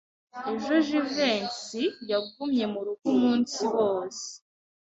[0.51, 4.25] Ejo Jivency yagumye murugo umunsi wose.